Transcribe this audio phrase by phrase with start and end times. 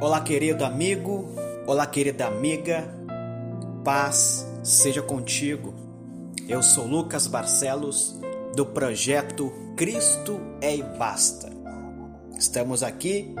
[0.00, 1.28] Olá, querido amigo,
[1.66, 2.88] olá, querida amiga,
[3.84, 5.74] paz seja contigo.
[6.48, 8.16] Eu sou Lucas Barcelos,
[8.54, 11.50] do projeto Cristo é e Basta.
[12.38, 13.34] Estamos aqui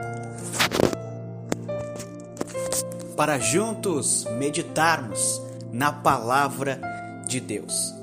[3.16, 5.40] para juntos meditarmos
[5.70, 6.80] na palavra
[7.28, 7.94] de Deus.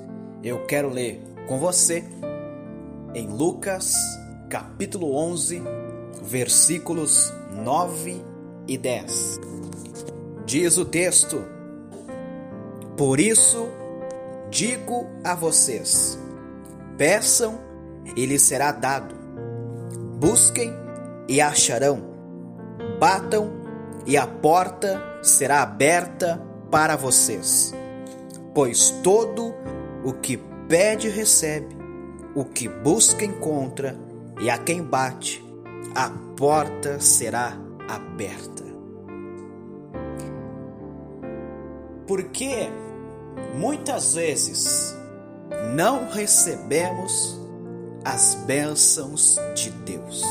[0.41, 2.05] Eu quero ler com você
[3.13, 3.97] em Lucas,
[4.49, 5.61] capítulo 11,
[6.23, 8.34] versículos 9
[8.67, 9.39] e 10.
[10.45, 11.43] Diz o texto:
[12.97, 13.67] Por isso
[14.49, 16.19] digo a vocês:
[16.97, 17.59] peçam
[18.15, 19.15] e lhes será dado,
[20.19, 20.73] busquem
[21.27, 22.01] e acharão,
[22.99, 23.51] batam
[24.05, 27.73] e a porta será aberta para vocês.
[28.53, 29.53] Pois todo
[30.03, 30.37] o que
[30.67, 31.75] pede recebe,
[32.35, 33.97] o que busca encontra,
[34.39, 35.43] e a quem bate,
[35.95, 37.64] a porta será aberta.
[42.07, 42.69] Porque
[43.55, 44.95] muitas vezes
[45.75, 47.39] não recebemos
[48.03, 50.21] as bênçãos de Deus.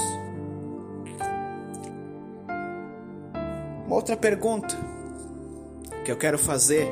[3.87, 4.77] Uma outra pergunta
[6.05, 6.89] que eu quero fazer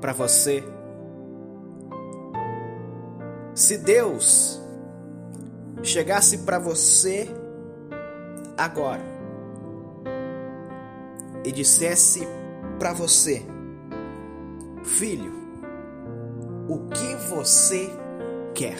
[0.00, 0.62] para você.
[3.54, 4.60] Se Deus
[5.82, 7.28] chegasse para você
[8.56, 9.17] agora
[11.48, 12.28] e dissesse
[12.78, 13.42] para você:
[14.84, 15.32] Filho,
[16.68, 17.90] o que você
[18.54, 18.76] quer?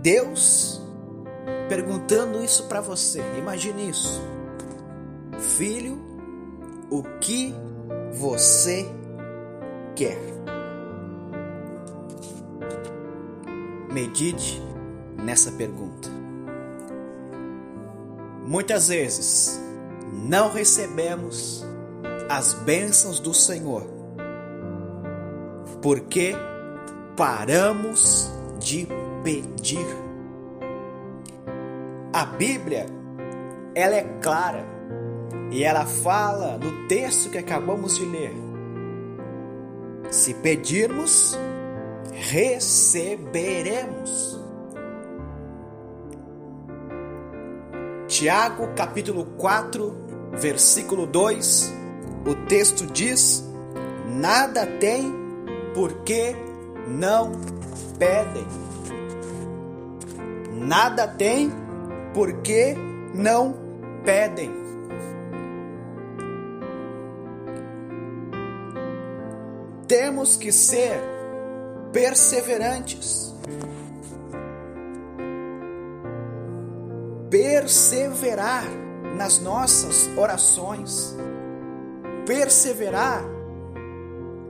[0.00, 0.80] Deus
[1.68, 3.20] perguntando isso para você.
[3.36, 4.22] Imagine isso.
[5.56, 5.98] Filho,
[6.88, 7.52] o que
[8.12, 8.86] você
[9.96, 10.16] quer?
[13.92, 14.62] Medite
[15.16, 16.17] nessa pergunta.
[18.48, 19.62] Muitas vezes
[20.10, 21.62] não recebemos
[22.30, 23.82] as bênçãos do Senhor
[25.82, 26.34] porque
[27.14, 28.88] paramos de
[29.22, 29.86] pedir.
[32.10, 32.86] A Bíblia,
[33.74, 34.64] ela é clara
[35.50, 38.32] e ela fala no texto que acabamos de ler.
[40.10, 41.38] Se pedirmos,
[42.12, 44.40] receberemos.
[48.18, 49.94] Tiago capítulo 4,
[50.32, 51.72] versículo 2,
[52.26, 53.48] o texto diz:
[54.08, 55.14] Nada tem
[55.72, 56.34] porque
[56.88, 57.30] não
[57.96, 58.44] pedem.
[60.52, 61.52] Nada tem
[62.12, 62.74] porque
[63.14, 63.54] não
[64.04, 64.50] pedem.
[69.86, 71.00] Temos que ser
[71.92, 73.32] perseverantes
[77.38, 78.64] perseverar
[79.16, 81.14] nas nossas orações,
[82.26, 83.22] perseverar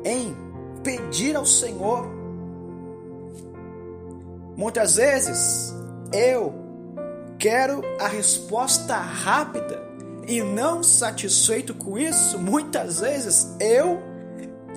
[0.03, 0.34] em
[0.82, 2.09] pedir ao Senhor.
[4.56, 5.75] Muitas vezes
[6.15, 6.54] eu
[7.38, 9.87] quero a resposta rápida
[10.26, 14.00] e não satisfeito com isso, muitas vezes eu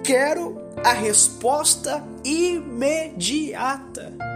[0.04, 4.31] quero a resposta imediata.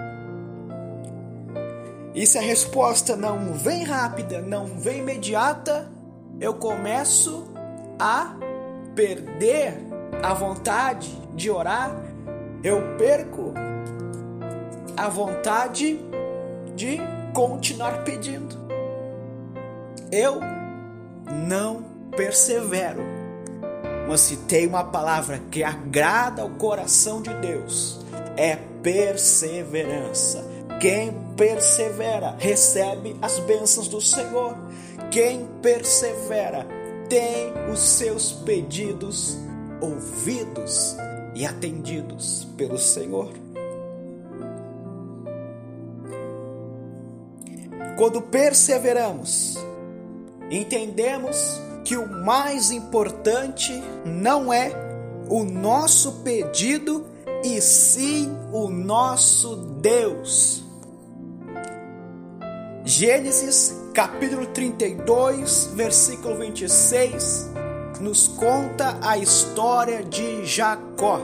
[2.15, 5.91] E se a resposta não vem rápida, não vem imediata,
[6.39, 7.45] eu começo
[7.99, 8.33] a
[8.95, 9.77] perder
[10.23, 11.93] a vontade de orar,
[12.63, 13.53] eu perco
[14.95, 15.99] a vontade
[16.73, 17.01] de
[17.33, 18.55] continuar pedindo.
[20.09, 20.39] Eu
[21.29, 21.83] não
[22.15, 23.03] persevero.
[24.07, 27.99] Mas se tem uma palavra que agrada ao coração de Deus,
[28.37, 30.54] é perseverança.
[30.79, 34.55] Quem persevera recebe as bênçãos do Senhor.
[35.09, 36.67] Quem persevera
[37.09, 39.37] tem os seus pedidos
[39.81, 40.95] ouvidos
[41.33, 43.31] e atendidos pelo Senhor.
[47.97, 49.57] Quando perseveramos,
[50.51, 53.71] entendemos que o mais importante
[54.05, 54.71] não é
[55.29, 57.05] o nosso pedido,
[57.43, 60.64] e sim o nosso Deus.
[62.87, 67.49] Gênesis capítulo 32, versículo 26,
[67.99, 71.19] nos conta a história de Jacó.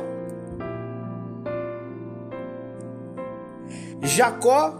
[4.01, 4.73] Jacó,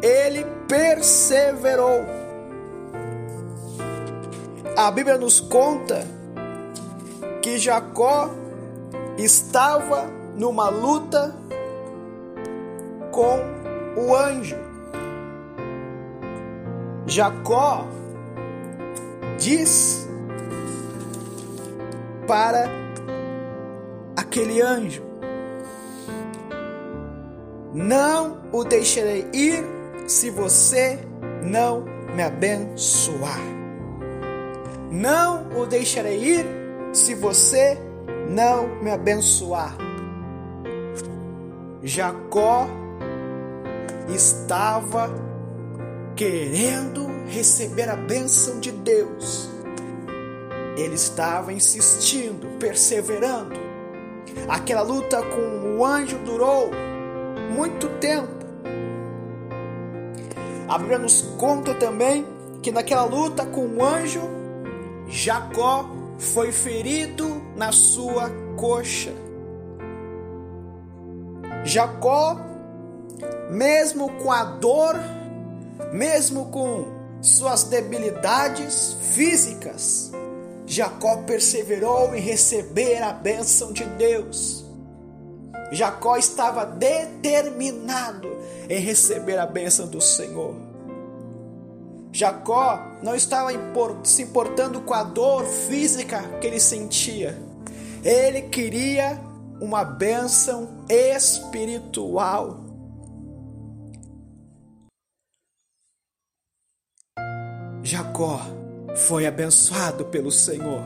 [0.00, 2.06] ele perseverou.
[4.76, 6.06] A Bíblia nos conta
[7.42, 8.30] que Jacó
[9.18, 10.04] estava
[10.36, 11.34] numa luta
[13.10, 13.55] com
[13.96, 14.56] o anjo.
[17.06, 17.86] Jacó
[19.38, 20.08] diz
[22.26, 22.68] para
[24.16, 25.02] aquele anjo:
[27.72, 29.64] Não o deixarei ir
[30.06, 30.98] se você
[31.42, 31.84] não
[32.14, 33.40] me abençoar.
[34.90, 36.46] Não o deixarei ir
[36.92, 37.78] se você
[38.28, 39.76] não me abençoar.
[41.82, 42.66] Jacó
[44.08, 45.10] estava
[46.14, 49.50] querendo receber a bênção de Deus.
[50.76, 53.56] Ele estava insistindo, perseverando.
[54.48, 56.70] Aquela luta com o anjo durou
[57.54, 58.36] muito tempo.
[60.68, 62.26] A Bíblia nos conta também
[62.62, 64.20] que naquela luta com o anjo,
[65.06, 65.88] Jacó
[66.18, 69.12] foi ferido na sua coxa.
[71.64, 72.36] Jacó,
[73.50, 74.96] mesmo com a dor,
[75.92, 76.86] mesmo com
[77.20, 80.12] suas debilidades físicas,
[80.66, 84.64] Jacó perseverou em receber a bênção de Deus.
[85.72, 88.28] Jacó estava determinado
[88.68, 90.54] em receber a bênção do Senhor.
[92.12, 93.50] Jacó não estava
[94.04, 97.38] se importando com a dor física que ele sentia.
[98.02, 99.20] Ele queria
[99.60, 102.65] uma bênção espiritual.
[107.86, 108.40] Jacó
[108.96, 110.82] foi abençoado pelo Senhor.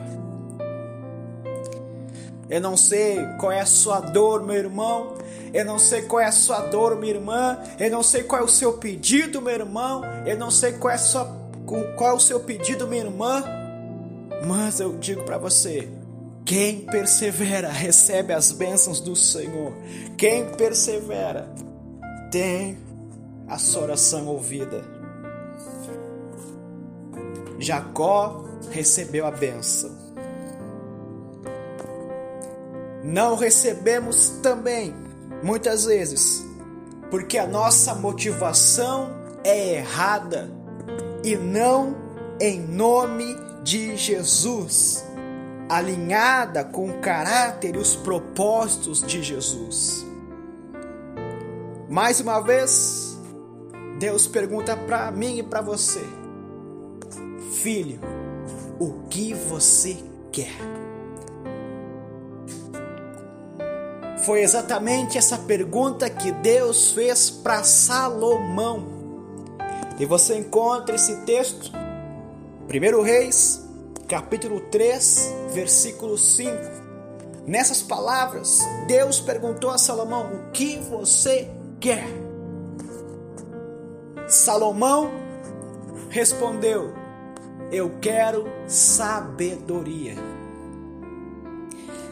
[2.48, 5.14] Eu não sei qual é a sua dor, meu irmão.
[5.54, 7.58] Eu não sei qual é a sua dor, minha irmã.
[7.78, 10.02] Eu não sei qual é o seu pedido, meu irmão.
[10.26, 11.24] Eu não sei qual é, sua,
[11.96, 13.44] qual é o seu pedido, minha irmã.
[14.46, 15.88] Mas eu digo para você:
[16.44, 19.72] quem persevera recebe as bênçãos do Senhor.
[20.18, 21.48] Quem persevera
[22.30, 22.76] tem
[23.48, 24.99] a sua oração ouvida.
[27.60, 29.90] Jacó recebeu a bênção.
[33.04, 34.94] Não recebemos também,
[35.42, 36.44] muitas vezes,
[37.10, 39.10] porque a nossa motivação
[39.44, 40.50] é errada
[41.22, 41.96] e não
[42.40, 45.04] em nome de Jesus
[45.70, 50.04] alinhada com o caráter e os propósitos de Jesus.
[51.88, 53.16] Mais uma vez,
[53.98, 56.04] Deus pergunta para mim e para você:
[57.50, 58.00] Filho,
[58.78, 59.96] o que você
[60.32, 60.56] quer?
[64.24, 68.86] Foi exatamente essa pergunta que Deus fez para Salomão.
[69.98, 71.72] E você encontra esse texto,
[72.68, 73.68] 1 Reis
[74.10, 76.50] capítulo 3, versículo 5.
[77.46, 81.48] Nessas palavras, Deus perguntou a Salomão: O que você
[81.78, 82.06] quer?
[84.28, 85.10] Salomão
[86.08, 86.99] respondeu:
[87.72, 90.14] Eu quero sabedoria.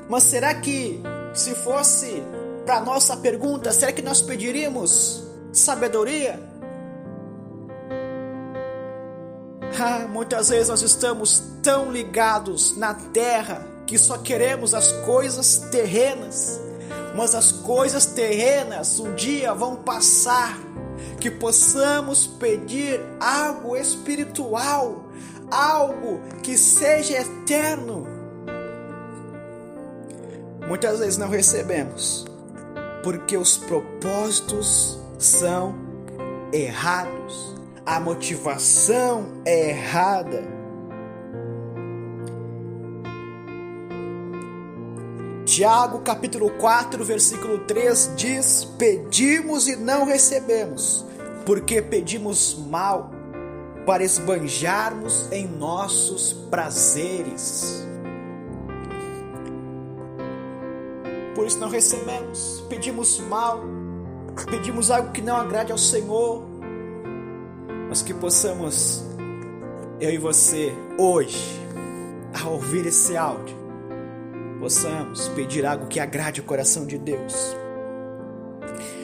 [0.09, 1.01] Mas será que,
[1.35, 2.23] se fosse
[2.65, 6.41] para nossa pergunta, será que nós pediríamos sabedoria?
[9.81, 16.61] Ah, muitas vezes nós estamos tão ligados na terra que só queremos as coisas terrenas,
[17.15, 20.59] mas as coisas terrenas um dia vão passar.
[21.21, 25.05] Que possamos pedir algo espiritual,
[25.51, 28.07] algo que seja eterno.
[30.67, 32.27] Muitas vezes não recebemos,
[33.03, 35.75] porque os propósitos são
[36.53, 40.45] errados a motivação é errada.
[45.47, 51.03] Tiago capítulo 4, versículo 3 diz: Pedimos e não recebemos,
[51.47, 53.11] porque pedimos mal,
[53.89, 57.87] para esbanjarmos em nossos prazeres.
[61.35, 63.63] Por isso não recebemos, pedimos mal,
[64.51, 66.45] pedimos algo que não agrade ao Senhor,
[67.89, 69.03] mas que possamos,
[69.99, 71.59] eu e você, hoje,
[72.45, 73.57] ao ouvir esse áudio,
[74.61, 77.57] possamos pedir algo que agrade o coração de Deus.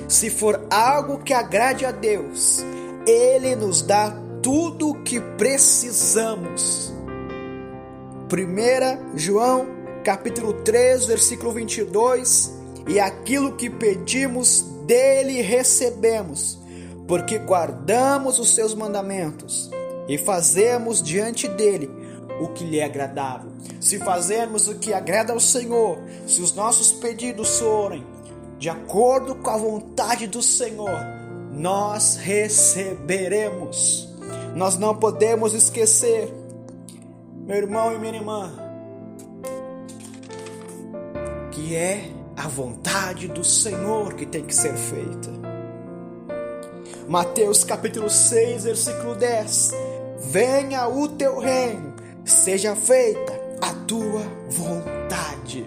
[0.07, 2.63] Se for algo que agrade a Deus,
[3.07, 6.93] Ele nos dá tudo o que precisamos.
[8.31, 9.67] 1 João
[10.05, 12.53] capítulo 3, versículo 22,
[12.87, 16.63] e aquilo que pedimos dele recebemos
[17.09, 19.71] porque guardamos os seus mandamentos
[20.07, 21.91] e fazemos diante dele
[22.39, 23.51] o que lhe é agradável.
[23.81, 28.05] Se fazermos o que agrada ao Senhor, se os nossos pedidos forem
[28.59, 31.01] de acordo com a vontade do Senhor,
[31.51, 34.14] nós receberemos.
[34.55, 36.33] Nós não podemos esquecer,
[37.45, 38.53] meu irmão e minha irmã,
[41.51, 45.31] que é a vontade do Senhor que tem que ser feita.
[47.09, 49.73] Mateus capítulo 6, versículo 10.
[50.21, 51.93] Venha o teu reino,
[52.25, 55.67] seja feita a tua vontade.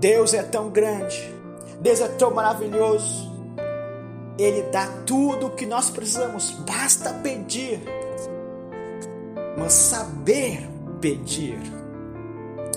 [0.00, 1.32] Deus é tão grande,
[1.80, 3.33] Deus é tão maravilhoso,
[4.38, 7.80] ele dá tudo o que nós precisamos, basta pedir.
[9.56, 10.68] Mas saber
[11.00, 11.60] pedir.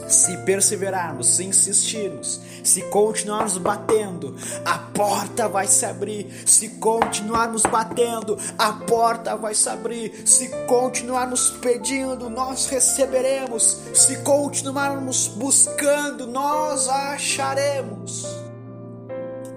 [0.08, 6.44] Se perseverarmos, se insistirmos, se continuarmos batendo, a porta vai se abrir.
[6.46, 10.24] Se continuarmos batendo, a porta vai se abrir.
[10.26, 13.80] Se continuarmos pedindo, nós receberemos.
[13.94, 18.47] Se continuarmos buscando, nós acharemos.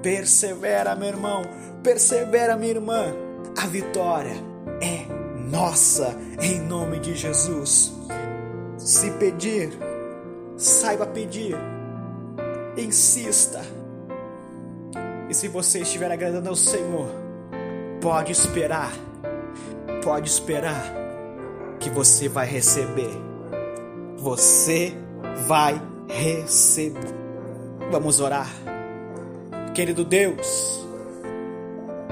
[0.02, 1.42] Persevera, meu irmão
[1.82, 3.06] Persevera, minha irmã.
[3.56, 4.34] A vitória
[4.80, 5.06] é
[5.50, 7.92] nossa em nome de Jesus.
[8.76, 9.70] Se pedir,
[10.56, 11.56] saiba pedir.
[12.76, 13.62] Insista.
[15.28, 17.08] E se você estiver agradando ao Senhor,
[18.00, 18.92] pode esperar.
[20.04, 20.82] Pode esperar
[21.78, 23.10] que você vai receber.
[24.18, 24.94] Você
[25.46, 27.14] vai receber.
[27.90, 28.48] Vamos orar.
[29.74, 30.80] Querido Deus,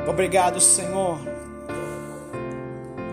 [0.08, 1.18] Obrigado, Senhor.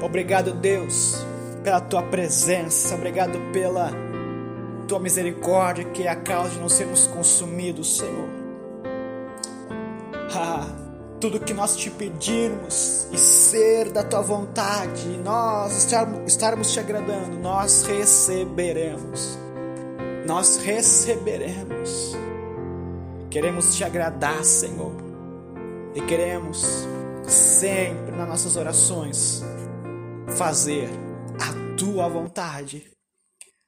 [0.02, 1.26] Obrigado, Deus,
[1.62, 2.96] pela tua presença.
[2.96, 3.92] Obrigado pela
[4.88, 8.30] tua misericórdia, que é a causa de não sermos consumidos, Senhor.
[10.34, 10.68] Ah,
[11.20, 16.80] tudo que nós te pedirmos e ser da tua vontade, e nós estarmos, estarmos te
[16.80, 19.38] agradando, nós receberemos.
[20.26, 22.05] Nós receberemos.
[23.36, 24.96] Queremos te agradar, Senhor
[25.94, 26.88] e queremos
[27.28, 29.44] sempre nas nossas orações
[30.38, 30.90] fazer
[31.38, 32.90] a tua vontade.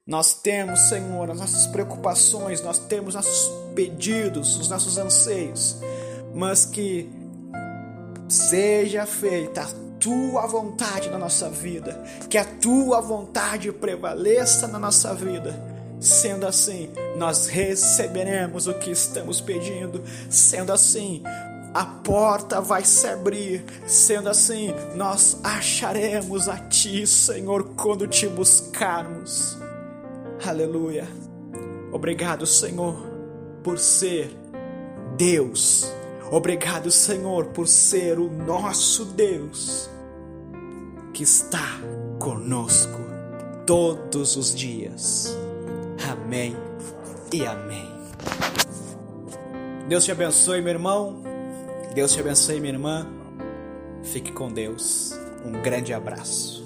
[0.08, 5.76] Nós temos, Senhor, as nossas preocupações, nós temos nossos pedidos, os nossos anseios,
[6.34, 7.10] mas que
[8.30, 15.14] seja feita a tua vontade na nossa vida, que a tua vontade prevaleça na nossa
[15.14, 15.67] vida.
[16.00, 20.04] Sendo assim, nós receberemos o que estamos pedindo.
[20.30, 21.24] Sendo assim,
[21.74, 23.66] a porta vai se abrir.
[23.86, 29.58] Sendo assim, nós acharemos a Ti, Senhor, quando te buscarmos.
[30.46, 31.08] Aleluia.
[31.92, 32.96] Obrigado, Senhor,
[33.64, 34.30] por ser
[35.18, 35.92] Deus.
[36.32, 39.90] Obrigado, Senhor, por ser o nosso Deus
[41.14, 41.80] que está
[42.20, 43.00] conosco
[43.66, 45.36] todos os dias.
[46.06, 46.56] Amém
[47.34, 47.92] e amém.
[49.88, 51.24] Deus te abençoe, meu irmão.
[51.94, 53.08] Deus te abençoe, minha irmã.
[54.04, 55.18] Fique com Deus.
[55.46, 56.66] Um grande abraço.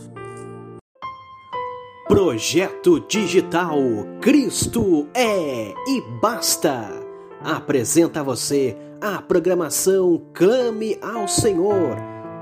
[2.08, 3.78] Projeto Digital
[4.20, 6.90] Cristo é e basta.
[7.44, 11.96] Apresenta a você a programação Clame ao Senhor.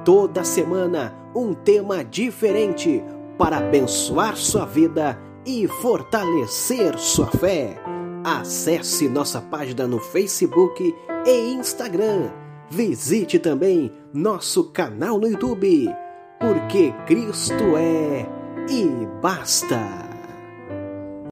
[0.03, 3.03] Toda semana um tema diferente
[3.37, 5.17] para abençoar sua vida
[5.49, 7.81] e fortalecer sua fé.
[8.23, 12.29] Acesse nossa página no Facebook e Instagram
[12.69, 15.89] Visite também nosso canal no YouTube,
[16.39, 18.29] porque Cristo é
[18.69, 20.08] e basta.